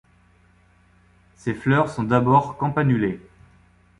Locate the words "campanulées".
2.57-3.21